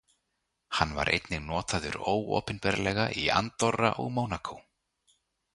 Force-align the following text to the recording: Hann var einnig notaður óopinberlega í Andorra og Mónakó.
Hann 0.77 0.93
var 0.99 1.11
einnig 1.17 1.43
notaður 1.49 1.99
óopinberlega 2.13 3.05
í 3.25 3.29
Andorra 3.43 3.95
og 4.05 4.13
Mónakó. 4.17 4.61